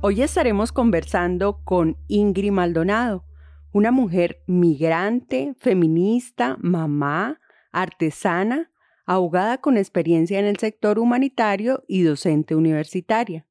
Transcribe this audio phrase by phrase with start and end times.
[0.00, 3.24] Hoy estaremos conversando con Ingrid Maldonado,
[3.72, 7.40] una mujer migrante, feminista, mamá,
[7.72, 8.70] artesana,
[9.06, 13.44] abogada con experiencia en el sector humanitario y docente universitaria.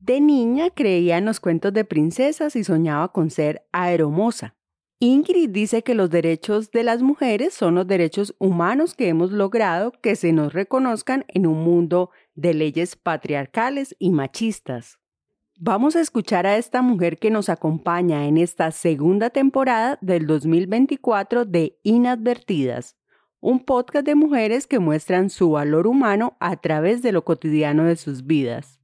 [0.00, 4.56] De niña creía en los cuentos de princesas y soñaba con ser aeromosa.
[4.98, 9.92] Ingrid dice que los derechos de las mujeres son los derechos humanos que hemos logrado
[10.00, 15.01] que se nos reconozcan en un mundo de leyes patriarcales y machistas.
[15.64, 21.44] Vamos a escuchar a esta mujer que nos acompaña en esta segunda temporada del 2024
[21.44, 22.96] de Inadvertidas,
[23.38, 27.94] un podcast de mujeres que muestran su valor humano a través de lo cotidiano de
[27.94, 28.80] sus vidas.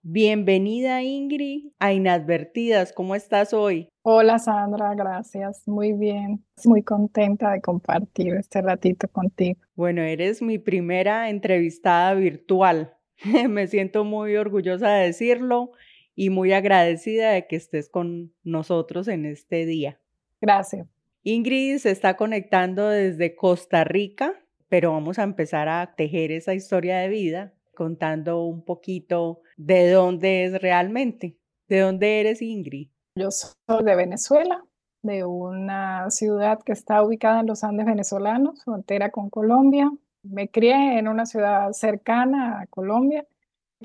[0.00, 3.90] Bienvenida Ingrid a Inadvertidas, ¿cómo estás hoy?
[4.00, 9.60] Hola Sandra, gracias, muy bien, muy contenta de compartir este ratito contigo.
[9.74, 12.96] Bueno, eres mi primera entrevistada virtual,
[13.50, 15.72] me siento muy orgullosa de decirlo
[16.16, 20.00] y muy agradecida de que estés con nosotros en este día.
[20.40, 20.88] Gracias.
[21.22, 24.34] Ingrid se está conectando desde Costa Rica,
[24.68, 30.44] pero vamos a empezar a tejer esa historia de vida contando un poquito de dónde
[30.44, 31.36] es realmente.
[31.68, 32.88] ¿De dónde eres, Ingrid?
[33.16, 34.64] Yo soy de Venezuela,
[35.02, 39.90] de una ciudad que está ubicada en los Andes venezolanos, frontera con Colombia.
[40.22, 43.26] Me crié en una ciudad cercana a Colombia.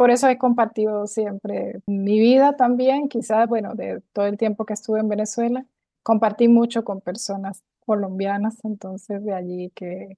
[0.01, 4.73] Por eso he compartido siempre mi vida también, quizás, bueno, de todo el tiempo que
[4.73, 5.63] estuve en Venezuela
[6.01, 10.17] compartí mucho con personas colombianas, entonces de allí que,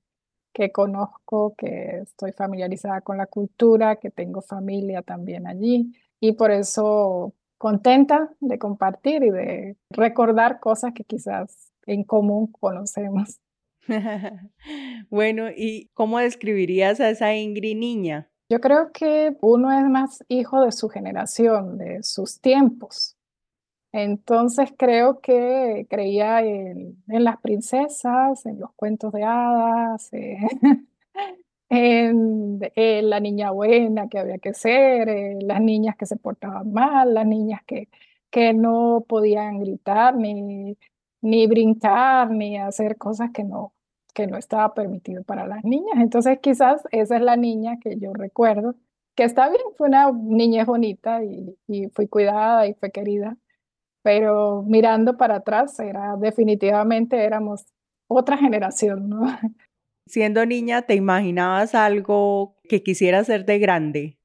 [0.53, 5.91] que conozco, que estoy familiarizada con la cultura, que tengo familia también allí
[6.21, 13.41] y por eso contenta de compartir y de recordar cosas que quizás en común conocemos.
[15.09, 18.29] bueno, ¿y cómo describirías a esa Ingrid niña?
[18.53, 23.17] Yo creo que uno es más hijo de su generación, de sus tiempos.
[23.91, 30.37] Entonces creo que creía en, las princesas, en los cuentos de hadas, eh,
[31.69, 32.59] en,
[33.09, 37.25] la niña buena que había que ser, en las niñas que se portaban mal, las
[37.25, 37.89] niñas que,
[38.29, 40.77] que no podían gritar, ni,
[41.21, 43.73] ni brincar, ni hacer cosas que no,
[44.13, 45.95] que no estaba permitido para las niñas.
[45.97, 48.75] Entonces quizás esa es la niña que yo recuerdo,
[49.15, 53.37] que está bien, fue una niña bonita y, y fui cuidada y fue querida
[54.03, 57.65] pero mirando para atrás, era definitivamente éramos
[58.07, 59.21] otra generación, ¿no?
[60.05, 64.17] Siendo niña, ¿te imaginabas algo que quisieras ser de grande?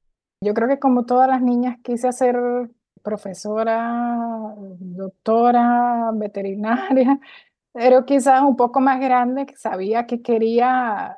[0.43, 2.37] Yo creo que como todas las niñas quise ser
[3.01, 7.19] profesora, doctora, veterinaria,
[7.79, 11.17] pero quizás un poco más grande, sabía que quería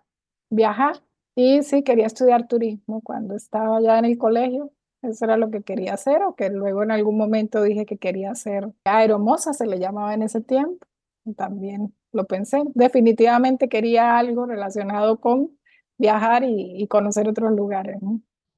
[0.51, 1.01] viajar
[1.35, 4.71] y sí, quería estudiar turismo cuando estaba ya en el colegio.
[5.01, 8.29] Eso era lo que quería hacer, o que luego en algún momento dije que quería
[8.29, 10.85] hacer aeromoza, se le llamaba en ese tiempo.
[11.35, 12.61] También lo pensé.
[12.75, 15.57] Definitivamente quería algo relacionado con
[15.97, 17.97] viajar y, conocer otros lugares.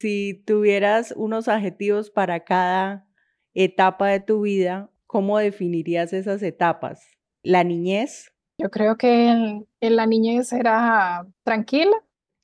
[0.01, 3.07] Si tuvieras unos adjetivos para cada
[3.53, 7.13] etapa de tu vida, ¿cómo definirías esas etapas?
[7.43, 8.33] ¿La niñez?
[8.57, 11.95] Yo creo que en la niñez era tranquila.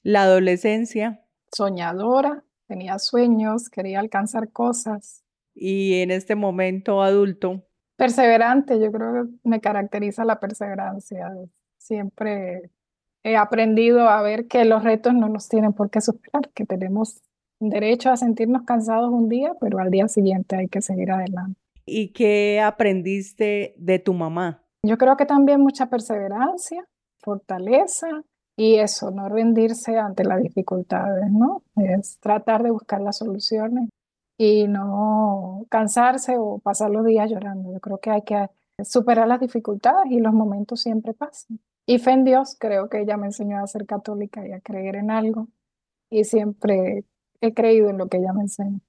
[0.04, 1.26] ¿La adolescencia?
[1.52, 5.24] Soñadora tenía sueños, quería alcanzar cosas.
[5.56, 7.66] Y en este momento adulto.
[7.96, 11.28] Perseverante, yo creo que me caracteriza la perseverancia.
[11.78, 12.69] Siempre
[13.24, 17.22] he aprendido a ver que los retos no nos tienen por qué superar, que tenemos
[17.60, 21.60] derecho a sentirnos cansados un día, pero al día siguiente hay que seguir adelante.
[21.86, 24.63] ¿Y qué aprendiste de tu mamá?
[24.84, 26.86] Yo creo que también mucha perseverancia,
[27.20, 28.08] fortaleza
[28.56, 31.64] y eso, no rendirse ante las dificultades, ¿no?
[31.76, 33.90] Es tratar de buscar las soluciones
[34.38, 37.74] y no cansarse o pasar los días llorando.
[37.74, 38.48] Yo creo que hay que
[38.84, 41.60] superar las dificultades y los momentos siempre pasan.
[41.86, 44.96] Y fe en Dios, creo que ella me enseñó a ser católica y a creer
[44.96, 45.48] en algo
[46.10, 47.04] y siempre
[47.42, 48.80] he creído en lo que ella me enseñó.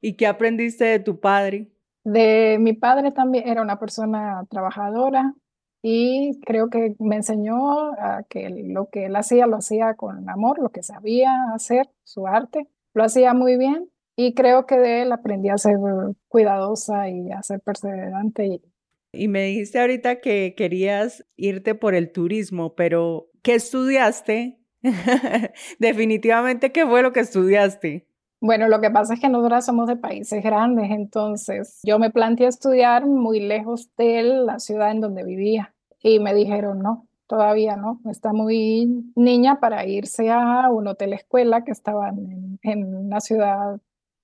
[0.00, 1.70] ¿Y qué aprendiste de tu padre?
[2.06, 5.34] De mi padre también era una persona trabajadora
[5.82, 10.60] y creo que me enseñó a que lo que él hacía lo hacía con amor,
[10.60, 15.10] lo que sabía hacer, su arte, lo hacía muy bien y creo que de él
[15.10, 15.78] aprendí a ser
[16.28, 18.60] cuidadosa y a ser perseverante.
[19.12, 24.60] Y me dijiste ahorita que querías irte por el turismo, pero ¿qué estudiaste?
[25.80, 28.06] Definitivamente, ¿qué fue lo que estudiaste?
[28.40, 32.46] Bueno, lo que pasa es que nosotros somos de países grandes, entonces yo me planteé
[32.46, 38.00] estudiar muy lejos de la ciudad en donde vivía y me dijeron no, todavía no,
[38.10, 43.80] está muy niña para irse a un hotel escuela que estaba en, en una ciudad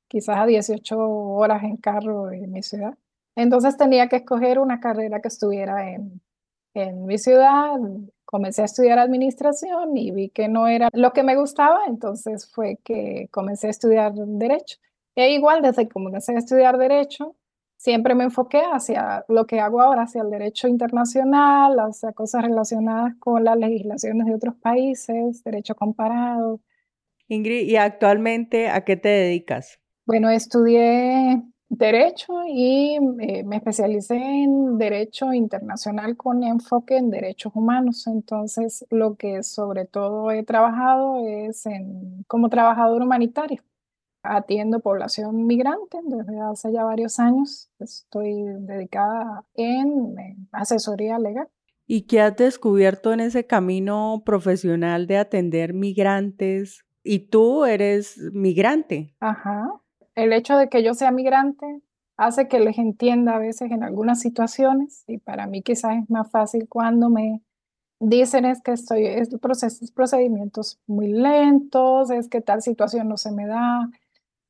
[0.09, 2.95] quizás a 18 horas en carro de mi ciudad.
[3.35, 6.21] Entonces tenía que escoger una carrera que estuviera en,
[6.75, 7.79] en mi ciudad,
[8.33, 12.79] comencé a estudiar administración y vi que no era lo que me gustaba, entonces fue
[12.83, 14.79] que comencé a estudiar derecho.
[15.15, 17.37] E igual desde que comencé a estudiar derecho,
[17.77, 23.17] siempre me enfoqué hacia lo que hago ahora, hacia el derecho internacional, hacia cosas relacionadas
[23.19, 26.63] con las legislaciones de otros países, derecho comparado.
[27.29, 29.79] Ingrid, ¿y actualmente a qué te dedicas?
[30.07, 31.43] Bueno, estudié
[31.75, 38.07] Derecho y eh, me especialicé en Derecho Internacional con enfoque en derechos humanos.
[38.07, 43.63] Entonces, lo que sobre todo he trabajado es en, como trabajador humanitario.
[44.23, 47.71] Atiendo población migrante desde hace ya varios años.
[47.79, 51.49] Estoy dedicada en, en asesoría legal.
[51.87, 56.85] ¿Y qué has descubierto en ese camino profesional de atender migrantes?
[57.03, 59.15] Y tú eres migrante.
[59.21, 59.82] Ajá
[60.15, 61.81] el hecho de que yo sea migrante
[62.17, 66.31] hace que les entienda a veces en algunas situaciones y para mí quizás es más
[66.31, 67.43] fácil cuando me
[68.01, 73.33] dicen es que estoy, es procesos, procedimientos muy lentos, es que tal situación no se
[73.33, 73.91] me da.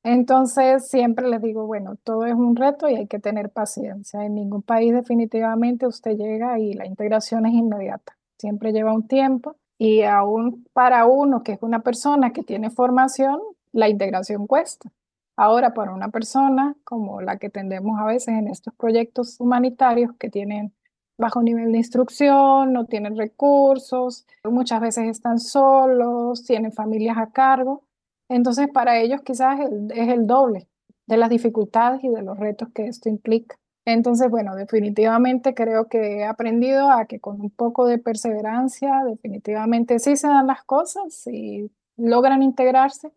[0.02, 4.24] Entonces siempre les digo, bueno, todo es un reto y hay que tener paciencia.
[4.24, 8.16] En ningún país definitivamente usted llega y la integración es inmediata.
[8.38, 13.40] Siempre lleva un tiempo y aún para uno que es una persona que tiene formación,
[13.72, 14.90] la integración cuesta.
[15.36, 20.28] Ahora, para una persona como la que tendemos a veces en estos proyectos humanitarios que
[20.28, 20.74] tienen
[21.18, 27.84] bajo nivel de instrucción, no tienen recursos, muchas veces están solos, tienen familias a cargo,
[28.28, 30.68] entonces para ellos quizás es el doble
[31.06, 33.56] de las dificultades y de los retos que esto implica.
[33.84, 39.98] Entonces, bueno, definitivamente creo que he aprendido a que con un poco de perseverancia, definitivamente
[39.98, 43.10] sí se dan las cosas y logran integrarse,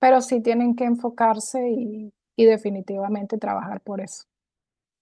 [0.00, 4.24] pero sí tienen que enfocarse y, definitivamente trabajar por eso.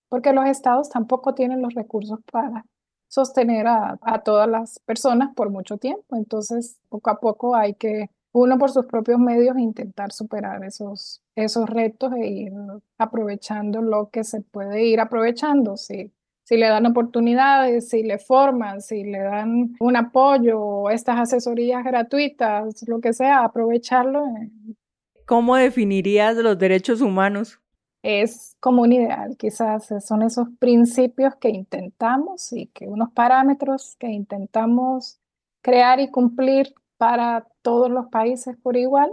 [0.08, 2.66] Porque los estados tampoco tienen los recursos para
[3.06, 6.16] sostener a, todas las personas por mucho tiempo.
[6.16, 11.70] Entonces, poco a poco hay que, uno por sus propios medios, intentar superar esos, esos
[11.70, 12.52] retos e ir
[12.98, 15.76] aprovechando lo que se puede ir aprovechando.
[15.76, 16.12] Si,
[16.42, 22.82] si le dan oportunidades, si le forman, si le dan un apoyo, estas asesorías gratuitas,
[22.88, 24.24] lo que sea, aprovecharlo
[25.28, 27.60] ¿Cómo definirías los derechos humanos?
[28.02, 34.06] Es como un ideal, quizás son esos principios que intentamos y que unos parámetros que
[34.06, 35.20] intentamos
[35.60, 39.12] crear y cumplir para todos los países por igual,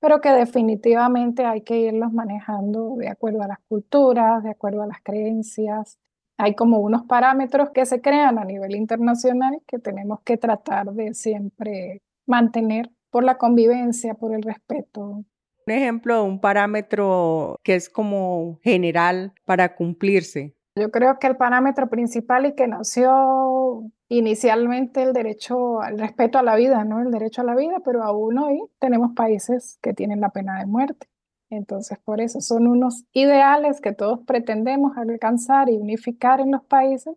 [0.00, 4.88] pero que definitivamente hay que irlos manejando de acuerdo a las culturas, de acuerdo a
[4.88, 5.96] las creencias.
[6.38, 11.14] Hay como unos parámetros que se crean a nivel internacional que tenemos que tratar de
[11.14, 15.24] siempre mantener por la convivencia, por el respeto,
[15.66, 20.54] un ejemplo, un parámetro que es como general para cumplirse.
[20.74, 26.42] Yo creo que el parámetro principal y que nació inicialmente el derecho al respeto a
[26.42, 27.00] la vida, ¿no?
[27.00, 30.66] El derecho a la vida, pero aún hoy tenemos países que tienen la pena de
[30.66, 31.08] muerte.
[31.50, 37.14] Entonces, por eso son unos ideales que todos pretendemos alcanzar y unificar en los países,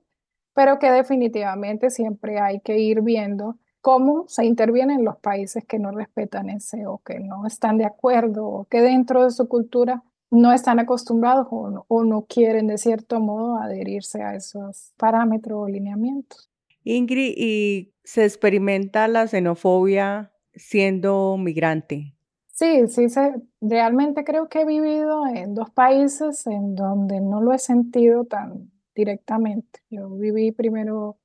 [0.54, 5.77] pero que definitivamente siempre hay que ir viendo cómo se interviene en los países que
[5.77, 10.04] no respetan ese o que no están de acuerdo o que dentro de su cultura
[10.32, 16.50] no están acostumbrados o no, quieren de cierto modo adherirse a esos parámetros o lineamientos.
[16.84, 22.15] Ingrid, ¿y se experimenta la xenofobia siendo migrante?
[22.54, 27.54] Sí, sí, se, realmente creo que he vivido en dos países en donde no lo
[27.54, 29.82] he sentido tan directamente.
[29.92, 31.20] Yo viví primero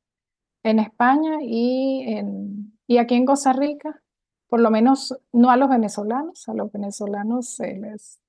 [0.62, 4.02] en España y, en, y aquí en Costa Rica,
[4.48, 8.20] por lo menos no a los venezolanos, a los venezolanos se les,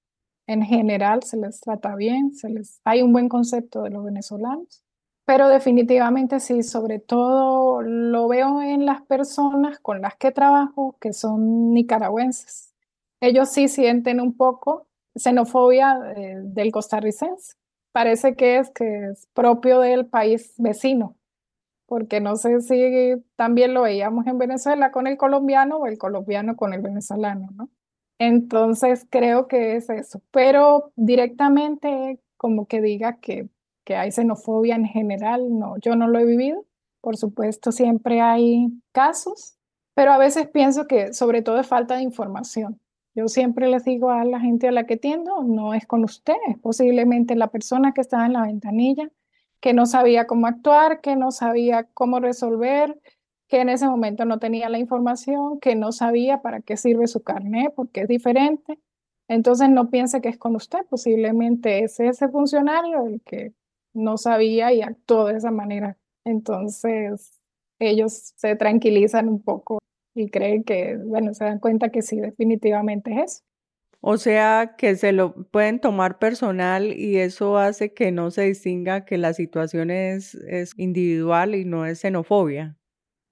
[0.47, 4.83] en general se les trata bien, se les, hay un buen concepto de los venezolanos,
[5.25, 11.13] pero definitivamente sí, sobre todo lo veo en las personas con las que trabajo que
[11.13, 12.73] son nicaragüenses.
[13.21, 17.55] Ellos sí sienten un poco xenofobia eh, del costarricense.
[17.91, 21.15] Parece que es que es propio del país vecino
[21.91, 26.55] porque no sé si también lo veíamos en Venezuela con el colombiano o el colombiano
[26.55, 27.69] con el venezolano, ¿no?
[28.17, 33.49] Entonces creo que es eso, pero directamente como que diga que,
[33.83, 36.65] que hay xenofobia en general, no, yo no lo he vivido.
[37.01, 39.57] Por supuesto, siempre hay casos,
[39.93, 42.79] pero a veces pienso que sobre todo es falta de información.
[43.15, 46.37] Yo siempre les digo a la gente a la que tiendo, no es con usted,
[46.47, 49.11] es posiblemente la persona que estaba en la ventanilla,
[49.61, 52.99] que no sabía cómo actuar, que no sabía cómo resolver,
[53.47, 57.21] que en ese momento no tenía la información, que no sabía para qué sirve su
[57.21, 58.79] carnet, porque es diferente.
[59.27, 63.53] Entonces no piense que es con usted, posiblemente es ese funcionario el que
[63.93, 65.97] no sabía y actuó de esa manera.
[66.25, 67.39] Entonces
[67.79, 69.79] ellos se tranquilizan un poco
[70.13, 73.43] y creen que, bueno, se dan cuenta que sí, definitivamente es eso.
[74.01, 79.05] O sea, que se lo pueden tomar personal y eso hace que no se distinga
[79.05, 82.77] que la situación es, es individual y no es xenofobia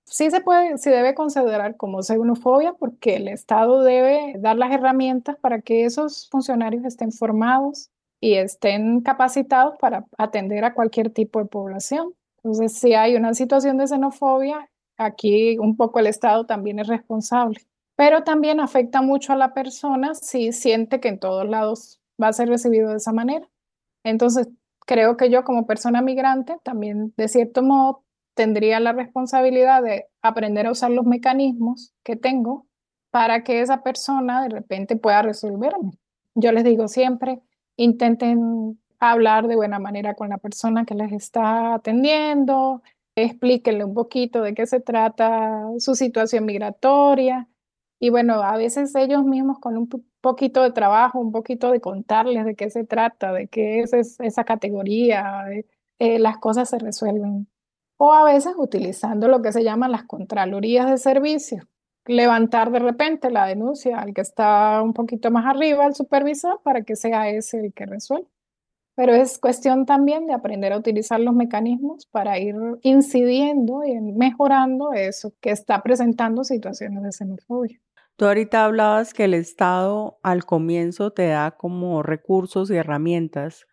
[0.10, 5.38] sí se puede, sí debe considerar como xenofobia porque el Estado debe dar las herramientas
[5.38, 11.46] para que esos funcionarios estén formados y estén capacitados para atender a cualquier tipo de
[11.46, 12.14] población.
[12.38, 17.60] Entonces, si hay una situación de xenofobia, aquí un poco el Estado también es responsable.
[18.00, 22.34] Pero también afecta mucho a la persona si siente que en todos lados va a
[22.34, 23.50] ser recibido de esa manera.
[24.06, 24.48] Entonces,
[24.86, 30.66] creo que yo como persona migrante también, de cierto modo, tendría la responsabilidad de aprender
[30.66, 32.68] a usar los mecanismos que tengo
[33.12, 35.92] para que esa persona de repente pueda resolverme.
[36.36, 37.42] Yo les digo siempre,
[37.76, 42.82] intenten hablar de buena manera con la persona que les está atendiendo,
[43.16, 47.49] explíquenle un poquito de qué se trata su situación migratoria.
[48.00, 49.90] Y bueno, a veces ellos mismos con un
[50.22, 54.44] poquito de trabajo, un poquito de contarles de qué se trata, de qué es esa
[54.46, 55.46] categoría,
[56.00, 57.48] eh, las cosas se resuelven
[58.00, 61.68] o a veces utilizando lo que se llaman las contralorías de servicio.
[62.06, 66.84] Levantar de repente la denuncia al que está un poquito más arriba, al supervisor, para
[66.84, 68.30] que sea ese el que resuelva.
[68.96, 74.94] Pero es cuestión también de aprender a utilizar los mecanismos para ir incidiendo y mejorando
[74.94, 77.80] eso que está presentando situaciones de xenofobia.
[78.20, 83.66] Tú ahorita hablabas que el Estado al comienzo te da como recursos y herramientas.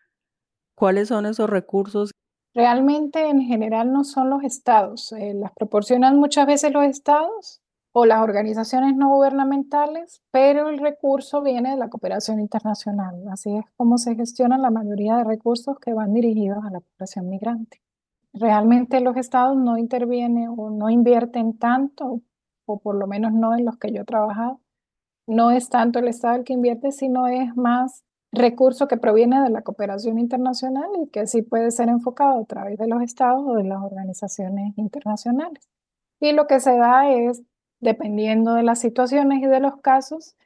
[0.76, 2.12] ¿Cuáles son esos recursos
[2.55, 7.61] Realmente en general no son los estados, eh, las proporcionan muchas veces los estados
[7.91, 13.17] o las organizaciones no gubernamentales, pero el recurso viene de la cooperación internacional.
[13.33, 17.29] Así es como se gestionan la mayoría de recursos que van dirigidos a la población
[17.29, 17.83] migrante.
[18.33, 22.23] Realmente los estados no intervienen o no invierten tanto,
[22.66, 24.61] o por lo menos no en los que yo he trabajado.
[25.26, 29.50] No es tanto el estado el que invierte, sino es más recurso que proviene de
[29.50, 33.54] la cooperación internacional y que sí puede ser enfocado a través de los estados o
[33.54, 35.68] de las organizaciones internacionales.
[36.20, 37.42] Y lo que se da es,
[37.80, 40.37] dependiendo de las situaciones y de los casos,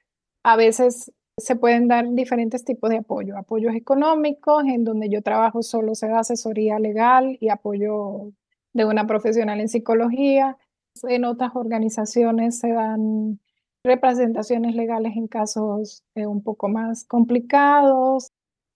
[0.43, 3.37] a veces se pueden dar diferentes tipos de apoyo.
[3.37, 8.33] Apoyos económicos, en donde yo trabajo solo se da asesoría legal y apoyo
[8.73, 10.59] de una profesional en psicología.
[11.03, 13.41] En otras organizaciones se dan
[13.83, 18.33] representaciones legales en casos eh, un poco más complicados,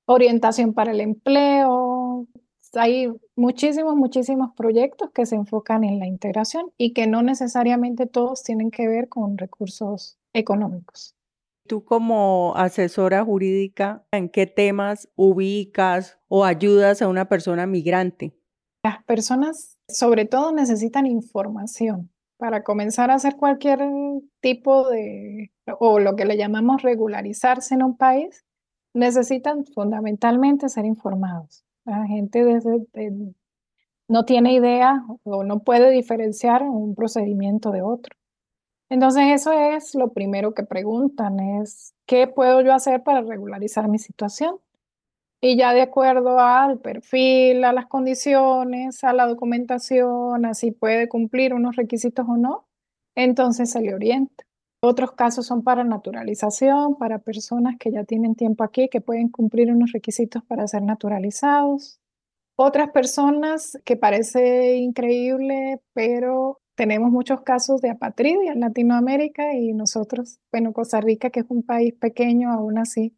[0.06, 2.26] orientación para el empleo.
[2.74, 8.42] Hay muchísimos, muchísimos proyectos que se enfocan en la integración y que no necesariamente todos
[8.42, 11.14] tienen que ver con recursos económicos.
[11.66, 18.36] Tú como asesora jurídica, ¿en qué temas ubicas o ayudas a una persona migrante?
[18.82, 23.80] Las personas sobre todo necesitan información para comenzar a hacer cualquier
[24.40, 28.44] tipo de, o lo que le llamamos regularizarse en un país,
[28.92, 31.64] necesitan fundamentalmente ser informados.
[31.84, 32.44] La gente
[34.08, 38.16] no tiene idea o no puede diferenciar un procedimiento de otro.
[38.88, 43.98] Entonces eso es lo primero que preguntan, es ¿qué puedo yo hacer para regularizar mi
[43.98, 44.56] situación?
[45.40, 51.08] Y ya de acuerdo al perfil, a las condiciones, a la documentación, a si puede
[51.08, 52.66] cumplir unos requisitos o no,
[53.14, 54.44] entonces se le orienta.
[54.82, 59.70] Otros casos son para naturalización, para personas que ya tienen tiempo aquí, que pueden cumplir
[59.72, 62.00] unos requisitos para ser naturalizados.
[62.56, 70.38] Otras personas que parece increíble, pero tenemos muchos casos de apatridia en Latinoamérica y nosotros,
[70.52, 73.16] bueno, Costa Rica, que es un país pequeño, aún así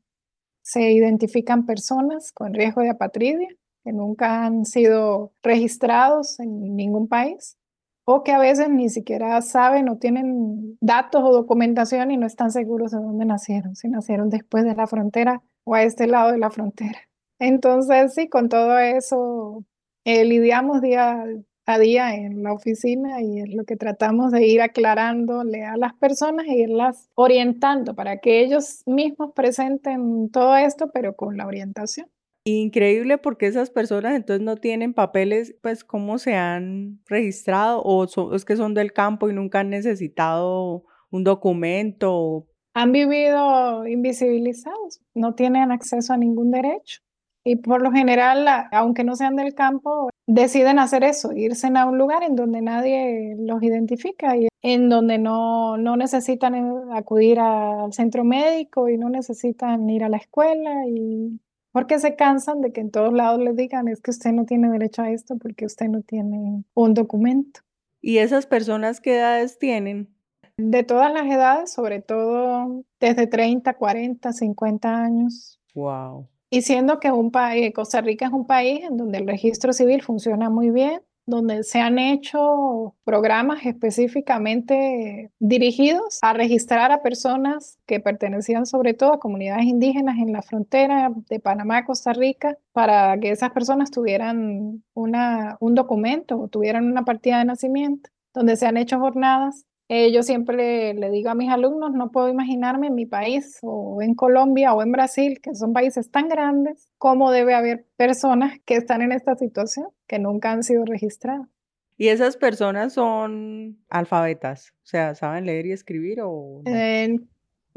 [0.67, 3.49] se identifican personas con riesgo de apatridia
[3.85, 7.57] que nunca han sido registrados en ningún país
[8.05, 12.51] o que a veces ni siquiera saben o tienen datos o documentación y no están
[12.51, 16.39] seguros de dónde nacieron, si nacieron después de la frontera o a este lado de
[16.39, 16.99] la frontera.
[17.39, 19.65] Entonces, sí, con todo eso
[20.05, 21.25] eh, lidiamos día,
[21.67, 25.95] a día en la oficina y es lo que tratamos de ir aclarándole a las
[25.95, 32.09] personas e irlas orientando para que ellos mismos presenten todo esto, pero con la orientación.
[32.45, 38.45] Increíble porque esas personas entonces no tienen papeles, pues cómo se han registrado o es
[38.45, 42.47] que son del campo y nunca han necesitado un documento.
[42.75, 47.01] Han vivido invisibilizados, no tienen acceso a ningún derecho.
[47.49, 51.97] Y por lo general, aunque no sean del campo, deciden hacer eso, irse a un
[51.97, 56.57] lugar en donde nadie los identifica y en donde no, no necesitan
[56.93, 62.63] acudir al centro médico y no necesitan ir a la escuela y porque se cansan
[62.63, 65.37] de que en todos lados les digan es que usted no tiene derecho a esto
[65.39, 67.61] porque usted no tiene un documento.
[68.03, 70.09] ¿Y esas personas qué edades tienen?
[70.57, 75.61] De todas las edades, sobre todo desde 30, 40, 50 años.
[75.73, 76.27] Wow.
[76.51, 80.03] Y siendo que un país, Costa Rica es un país en donde el registro civil
[80.03, 87.99] funciona muy bien, donde se han hecho programas específicamente dirigidos a registrar a personas que
[87.99, 93.31] pertenecían sobre todo a comunidades indígenas en la frontera de Panamá, Costa Rica, para que
[93.31, 98.77] esas personas tuvieran una, un documento o tuvieran una partida de nacimiento, donde se han
[98.77, 103.07] hecho jornadas eh, yo siempre le, digo a mis alumnos, no puedo imaginarme en mi
[103.07, 107.87] país o en Colombia o en Brasil, que son países tan grandes, cómo debe haber
[107.97, 111.49] personas que están en esta situación, que nunca han sido registradas.
[111.97, 114.75] ¿Y esas personas son alfabetas?
[114.83, 116.63] O sea, ¿saben leer y escribir o...?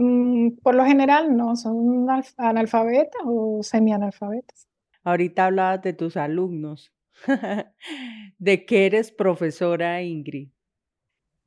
[0.01, 4.67] Mm, por lo general no, son analfabetas o semianalfabetas.
[5.03, 6.93] Ahorita hablabas de tus alumnos.
[8.37, 10.49] ¿De qué eres profesora, Ingrid?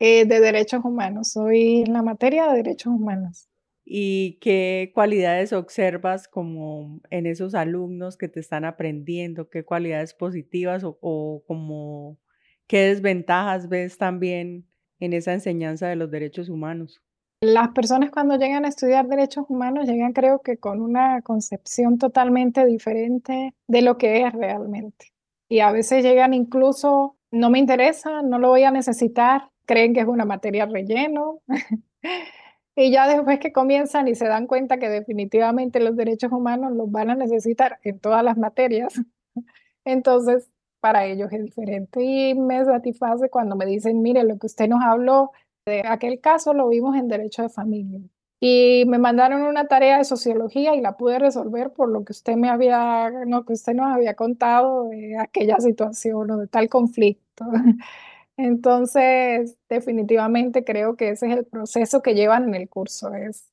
[0.05, 3.49] Eh, de derechos humanos, soy en la materia de derechos humanos.
[3.85, 9.49] ¿Y qué cualidades observas como en esos alumnos que te están aprendiendo?
[9.49, 12.19] ¿Qué cualidades positivas o, o como
[12.67, 14.67] qué desventajas ves también
[14.99, 17.01] en esa enseñanza de los derechos humanos?
[17.41, 22.67] Las personas cuando llegan a estudiar derechos humanos llegan creo que con una concepción totalmente
[22.67, 25.13] diferente de lo que es realmente.
[25.49, 30.01] Y a veces llegan incluso, no me interesa, no lo voy a necesitar, creen que
[30.01, 31.41] es una materia relleno.
[32.77, 36.91] y ya después que comienzan y se dan cuenta que definitivamente los derechos humanos los
[36.91, 38.95] van a necesitar en todas las materias,
[39.85, 42.03] entonces para ellos es diferente.
[42.03, 45.31] Y me satisface cuando me dicen, mire, lo que usted nos habló
[45.65, 48.01] de aquel caso lo vimos en derecho de familia.
[48.41, 52.35] Y me mandaron una tarea de sociología y la pude resolver por lo que usted
[52.35, 57.45] me había, no, que usted nos había contado de aquella situación o de tal conflicto.
[58.37, 63.53] Entonces, definitivamente creo que ese es el proceso que llevan en el curso, es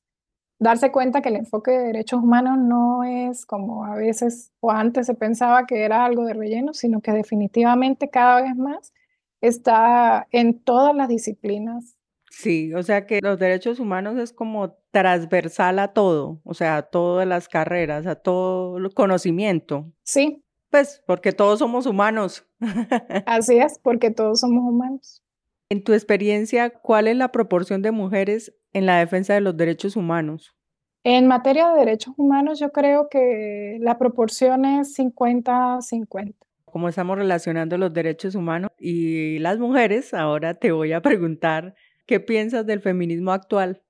[0.58, 5.06] darse cuenta que el enfoque de derechos humanos no es como a veces o antes
[5.06, 8.92] se pensaba que era algo de relleno, sino que definitivamente cada vez más
[9.40, 11.96] está en todas las disciplinas.
[12.30, 16.82] Sí, o sea que los derechos humanos es como transversal a todo, o sea, a
[16.82, 19.90] todas las carreras, a todo el conocimiento.
[20.04, 22.46] Sí, pues porque todos somos humanos.
[23.26, 25.22] Así es, porque todos somos humanos.
[25.68, 29.96] En tu experiencia, ¿cuál es la proporción de mujeres en la defensa de los derechos
[29.96, 30.56] humanos?
[31.04, 36.34] En materia de derechos humanos, yo creo que la proporción es 50-50.
[36.64, 41.74] Como estamos relacionando los derechos humanos y las mujeres, ahora te voy a preguntar,
[42.06, 43.82] ¿qué piensas del feminismo actual?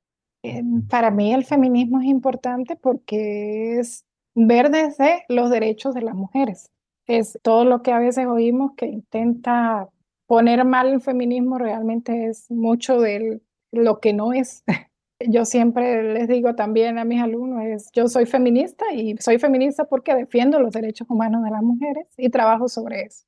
[0.88, 6.70] Para mí el feminismo es importante porque es ver desde los derechos de las mujeres.
[7.06, 9.88] Es todo lo que a veces oímos que intenta
[10.26, 13.40] poner mal el feminismo, realmente es mucho de
[13.72, 14.62] lo que no es.
[15.28, 19.84] Yo siempre les digo también a mis alumnos, es, yo soy feminista y soy feminista
[19.84, 23.26] porque defiendo los derechos humanos de las mujeres y trabajo sobre eso.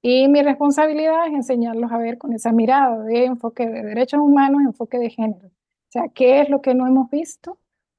[0.00, 4.62] Y mi responsabilidad es enseñarlos a ver con esa mirada de enfoque de derechos humanos,
[4.64, 5.48] enfoque de género.
[5.48, 7.58] O sea, ¿qué es lo que no hemos visto?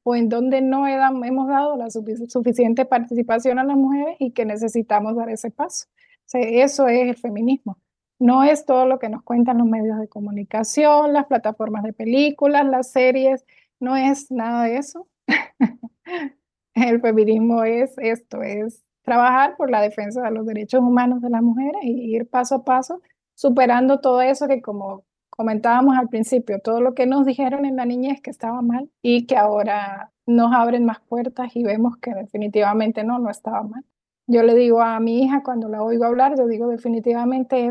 [0.10, 5.16] O en donde no hemos dado la suficiente participación a las mujeres y que necesitamos
[5.16, 5.86] dar ese paso.
[6.34, 7.78] eso es el feminismo.
[8.18, 12.66] No es todo lo que nos cuentan los medios de comunicación, las plataformas de películas,
[12.66, 13.46] las series,
[13.80, 15.08] no es nada de eso.
[16.74, 21.44] el feminismo es esto, es trabajar por la defensa de los derechos humanos de las
[21.44, 23.00] mujeres y ir paso a paso
[23.36, 25.04] superando todo eso que como
[25.40, 29.26] comentábamos al principio, todo lo que nos dijeron en la niñez que estaba mal y
[29.26, 33.86] que ahora nos abren más puertas y vemos que definitivamente no, no estaba mal.
[34.28, 37.70] Yo le digo a mi hija cuando la oigo hablar, yo digo definitivamente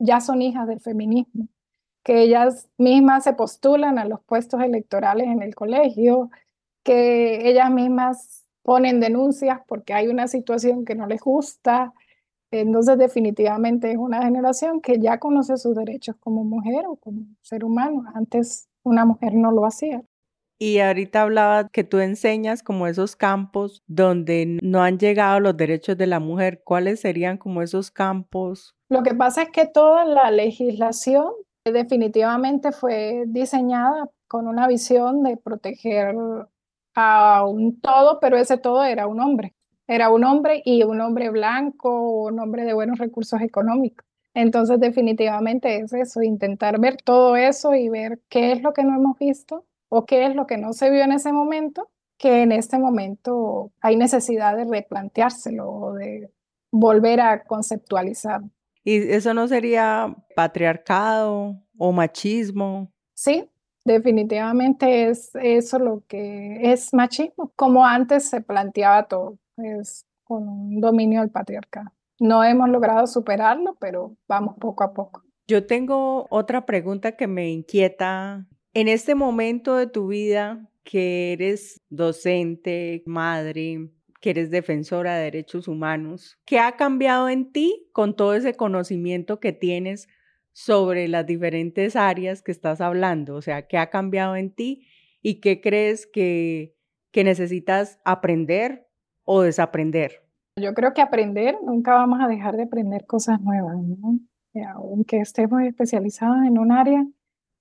[0.00, 1.46] ya son hijas del feminismo,
[2.02, 6.30] que ellas mismas se postulan a los puestos electorales en el colegio,
[6.82, 11.92] que ellas mismas ponen denuncias porque hay una situación que no les gusta,
[12.60, 17.64] Entonces definitivamente es una generación que ya conoce sus derechos como mujer o como ser
[17.64, 18.04] humano.
[18.14, 20.02] Antes una mujer no lo hacía.
[20.58, 25.98] Y ahorita hablaba que tú enseñas como esos campos donde no han llegado los derechos
[25.98, 26.62] de la mujer.
[26.64, 28.74] ¿Cuáles serían como esos campos?
[28.88, 31.32] Lo que pasa es que toda la legislación
[31.64, 36.14] definitivamente fue diseñada con una visión de proteger
[36.94, 39.54] a un todo, pero ese todo era un hombre.
[39.86, 44.06] Era un hombre y un hombre blanco, un hombre de buenos recursos económicos.
[44.34, 48.96] Entonces definitivamente es eso, intentar ver todo eso y ver qué es lo que no
[48.96, 52.50] hemos visto o qué es lo que no se vio en ese momento, que en
[52.50, 56.32] este momento hay necesidad de replanteárselo o de
[56.72, 58.40] volver a conceptualizar.
[58.82, 62.90] ¿Y eso no sería patriarcado o machismo?
[63.14, 63.48] Sí,
[63.84, 70.80] definitivamente es eso lo que es machismo, como antes se planteaba todo, es con un
[70.80, 71.92] dominio del patriarcado.
[72.20, 75.22] No hemos logrado superarlo, pero vamos poco a poco.
[75.46, 78.46] Yo tengo otra pregunta que me inquieta.
[78.72, 83.90] En este momento de tu vida, que eres docente, madre,
[84.20, 86.38] que eres defensora de derechos humanos.
[86.46, 90.08] ¿Qué ha cambiado en ti con todo ese conocimiento que tienes
[90.52, 93.34] sobre las diferentes áreas que estás hablando?
[93.34, 94.86] O sea, ¿qué ha cambiado en ti
[95.20, 96.74] y qué crees que,
[97.10, 98.86] que necesitas aprender
[99.24, 100.22] o desaprender?
[100.60, 104.18] Yo creo que aprender, nunca vamos a dejar de aprender cosas nuevas, ¿no?
[104.74, 107.04] Aunque estemos especializados en un área,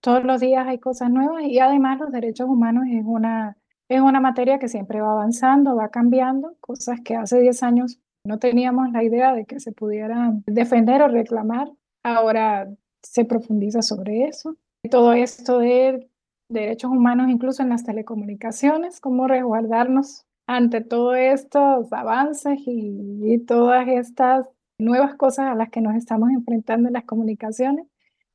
[0.01, 3.57] todos los días hay cosas nuevas y además los derechos humanos es una
[3.89, 8.39] es una materia que siempre va avanzando, va cambiando, cosas que hace 10 años no
[8.39, 11.69] teníamos la idea de que se pudieran defender o reclamar.
[12.03, 12.69] Ahora
[13.01, 14.55] se profundiza sobre eso.
[14.89, 16.09] Todo esto de
[16.49, 24.47] derechos humanos, incluso en las telecomunicaciones, cómo resguardarnos ante todos estos avances y todas estas
[24.77, 27.87] nuevas cosas a las que nos estamos enfrentando en las comunicaciones.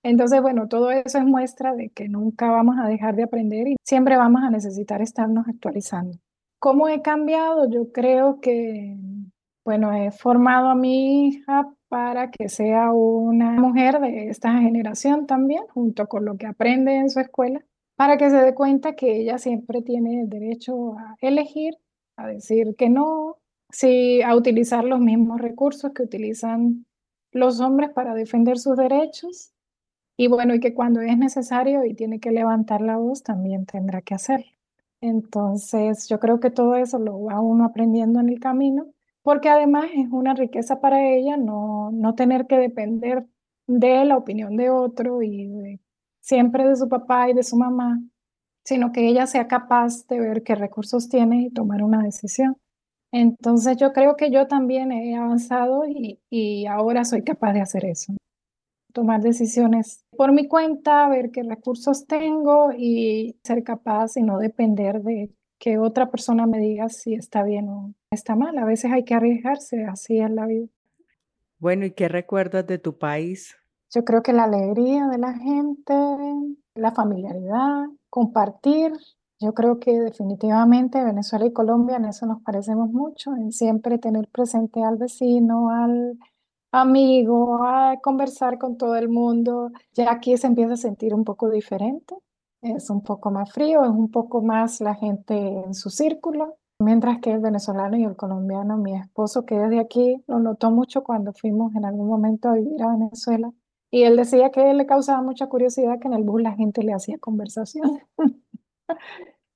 [0.02, 3.76] Entonces, bueno, todo eso es muestra de que nunca vamos a dejar de aprender y
[3.82, 6.18] siempre vamos a necesitar estarnos actualizando.
[6.58, 7.68] ¿Cómo he cambiado?
[7.70, 8.96] Yo creo que,
[9.64, 15.62] bueno, he formado a mi hija para que sea una mujer de esta generación también,
[15.68, 17.60] junto con lo que aprende en su escuela,
[17.96, 21.74] para que se dé cuenta que ella siempre tiene el derecho a elegir,
[22.18, 23.38] a decir que no,
[23.70, 26.84] sí, a utilizar los mismos recursos que utilizan
[27.32, 29.52] los hombres para defender sus derechos
[30.16, 34.02] y bueno, y que cuando es necesario y tiene que levantar la voz, también tendrá
[34.02, 34.50] que hacerlo.
[35.00, 38.88] Entonces, yo creo que todo eso lo va uno aprendiendo en el camino,
[39.22, 43.26] porque además es una riqueza para ella no, no tener que depender
[43.68, 45.80] de la opinión de otro y
[46.20, 48.02] siempre de su papá y de su mamá,
[48.68, 52.58] sino que ella sea capaz de ver qué recursos tiene y tomar una decisión.
[53.10, 57.86] Entonces yo creo que yo también he avanzado y, y ahora soy capaz de hacer
[57.86, 58.12] eso
[58.92, 65.02] tomar decisiones por mi cuenta, ver qué recursos tengo y ser capaz y no depender
[65.02, 68.58] de que otra persona me diga si está bien o está mal.
[68.58, 70.66] A veces hay que arriesgarse, así es la vida.
[71.58, 73.56] Bueno, ¿y qué recuerdas de tu país?
[73.94, 75.94] Yo creo que la alegría de la gente,
[76.78, 78.92] la familiaridad, compartir.
[79.40, 84.28] Yo creo que definitivamente Venezuela y Colombia en eso nos parecemos mucho, en siempre tener
[84.28, 86.18] presente al vecino, al
[86.72, 89.70] amigo, a conversar con todo el mundo.
[89.94, 92.16] Ya aquí se empieza a sentir un poco diferente,
[92.62, 97.20] es un poco más frío, es un poco más la gente en su círculo, mientras
[97.20, 101.04] que el venezolano y el colombiano, mi esposo que es de aquí, lo notó mucho
[101.04, 103.52] cuando fuimos en algún momento a vivir a Venezuela.
[103.90, 106.92] Y él decía que le causaba mucha curiosidad que en el bus la gente le
[106.92, 108.00] hacía conversación.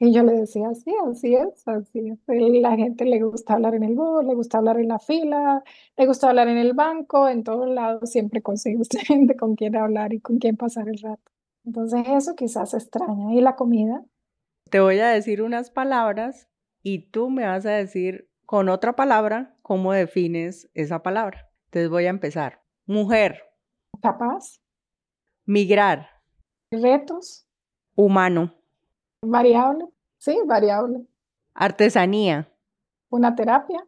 [0.04, 2.18] Y yo le decía, sí, así es, así es.
[2.60, 5.62] La gente le gusta hablar en el bus, le gusta hablar en la fila,
[5.96, 9.76] le gusta hablar en el banco, en todos lados siempre consigue usted gente con quien
[9.76, 11.30] hablar y con quien pasar el rato.
[11.64, 13.32] Entonces eso quizás extraña.
[13.32, 14.04] ¿Y la comida?
[14.70, 16.48] Te voy a decir unas palabras
[16.82, 21.48] y tú me vas a decir con otra palabra cómo defines esa palabra.
[21.66, 22.60] Entonces voy a empezar.
[22.86, 23.51] Mujer.
[24.02, 24.60] Capaz.
[25.46, 26.08] Migrar.
[26.72, 27.46] Retos.
[27.94, 28.52] Humano.
[29.22, 29.86] Variable,
[30.18, 31.06] sí, variable.
[31.54, 32.50] Artesanía.
[33.10, 33.86] Una terapia.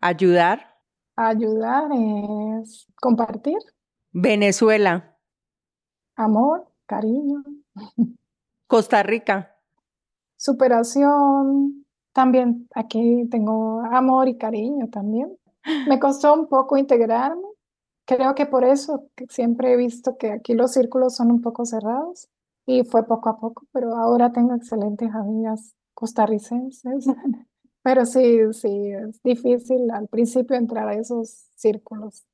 [0.00, 0.76] Ayudar.
[1.14, 3.58] Ayudar es compartir.
[4.10, 5.16] Venezuela.
[6.16, 7.44] Amor, cariño.
[8.66, 9.56] Costa Rica.
[10.36, 11.86] Superación.
[12.12, 15.38] También aquí tengo amor y cariño también.
[15.86, 17.53] Me costó un poco integrarme.
[18.06, 22.28] Creo que por eso siempre he visto que aquí los círculos son un poco cerrados
[22.66, 27.06] y fue poco a poco, pero ahora tengo excelentes amigas costarricenses.
[27.82, 32.24] Pero sí, sí, es difícil al principio entrar a esos círculos.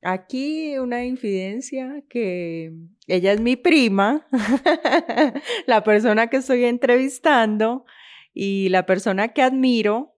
[0.00, 2.72] Aquí una infidencia que
[3.06, 4.26] ella es mi prima,
[5.66, 7.84] la persona que estoy entrevistando
[8.32, 10.13] y la persona que admiro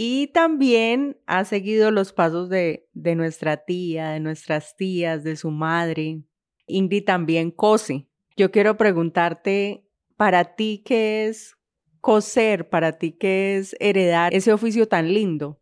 [0.00, 6.22] y también ha seguido los pasos de, nuestra tía, de nuestras tías, de su madre.
[6.68, 8.06] Ingrid también cose.
[8.36, 9.84] Yo quiero preguntarte,
[10.16, 11.56] para ti, ¿qué es
[12.00, 12.68] coser?
[12.68, 15.58] Para ti, ¿qué es heredar ese oficio tan lindo?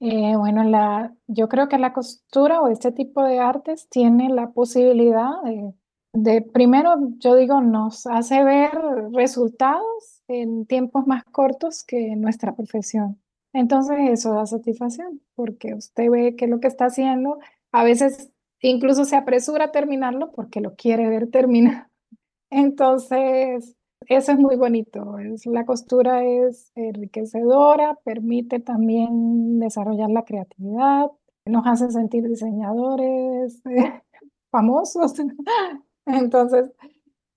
[0.00, 4.50] Eh, bueno, la, yo creo que la costura o este tipo de artes tiene la
[4.50, 5.72] posibilidad de,
[6.14, 8.72] de, primero, yo digo, nos hace ver
[9.12, 13.21] resultados en tiempos más cortos que nuestra profesión.
[13.52, 17.38] Entonces eso da satisfacción, porque usted ve que lo que está haciendo,
[17.70, 21.88] a veces incluso se apresura a terminarlo porque lo quiere ver terminar.
[22.50, 23.76] Entonces,
[24.08, 25.18] eso es muy bonito.
[25.18, 31.10] Es, la costura es enriquecedora, permite también desarrollar la creatividad,
[31.46, 33.62] nos hace sentir diseñadores
[34.50, 35.14] famosos.
[36.06, 36.70] Entonces,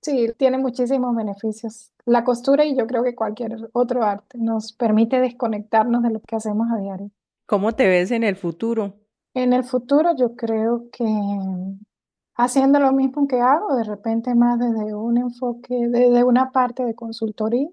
[0.06, 1.92] sí, tiene muchísimos beneficios.
[2.06, 6.36] La costura y yo creo que cualquier otro arte nos permite desconectarnos de lo que
[6.36, 7.10] hacemos a diario.
[7.48, 8.94] ¿Cómo te ves en el futuro?
[9.34, 11.06] En el futuro yo creo que
[12.36, 16.96] haciendo lo mismo que hago, de repente más desde un enfoque, desde una parte de
[16.96, 17.68] consultoría.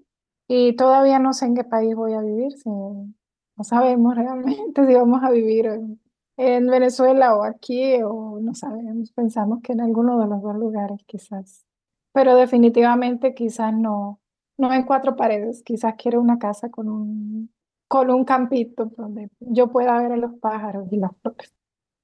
[0.47, 4.93] Y todavía no sé en qué país voy a vivir, si, no sabemos realmente si
[4.93, 6.01] vamos a vivir en,
[6.37, 11.01] en Venezuela o aquí, o no sabemos, pensamos que en alguno de los dos lugares
[11.05, 11.65] quizás.
[12.13, 14.21] Pero definitivamente quizás no,
[14.57, 17.53] no en cuatro paredes, quizás quiero una casa con un,
[17.87, 21.53] con un campito donde yo pueda ver a los pájaros y las flores.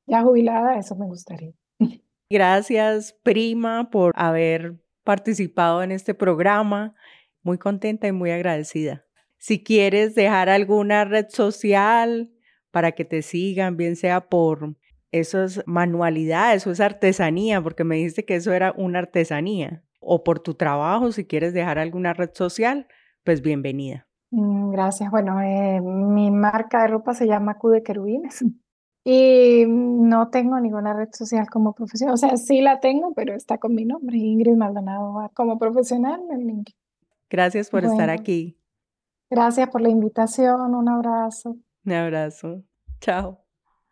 [0.08, 1.54] Ya jubilada, eso me gustaría.
[2.30, 6.95] Gracias, prima, por haber participado en este programa.
[7.43, 9.06] Muy contenta y muy agradecida.
[9.38, 12.32] Si quieres dejar alguna red social
[12.72, 14.76] para que te sigan, bien sea por
[15.12, 20.40] esas manualidades o esa artesanía, porque me dijiste que eso era una artesanía, o por
[20.40, 22.88] tu trabajo, si quieres dejar alguna red social,
[23.24, 24.08] pues bienvenida.
[24.32, 25.12] Mm, gracias.
[25.12, 28.44] Bueno, eh, mi marca de ropa se llama Q de Querubines.
[29.06, 32.14] Y no tengo ninguna red social como profesional.
[32.14, 35.32] O sea, sí la tengo, pero está con mi nombre, Ingrid Maldonado.
[35.34, 36.64] Como profesional, en
[37.30, 38.60] Gracias por estar aquí.
[39.30, 40.76] Gracias por la invitación.
[40.76, 41.58] Un abrazo.
[41.86, 42.62] Un abrazo.
[43.00, 43.40] Chao.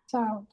[0.07, 0.45] Chao.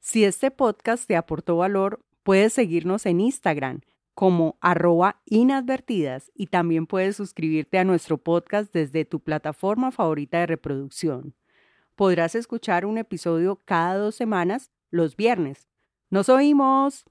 [0.00, 3.80] Si este podcast te aportó valor, puedes seguirnos en Instagram
[4.14, 10.46] como arroba inadvertidas y también puedes suscribirte a nuestro podcast desde tu plataforma favorita de
[10.46, 11.34] reproducción
[11.94, 15.68] podrás escuchar un episodio cada dos semanas los viernes.
[16.10, 17.04] ¡Nos oímos!